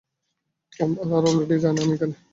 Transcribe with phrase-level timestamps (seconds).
[0.71, 2.15] তারা অলরেডি জানে আমি এখানে।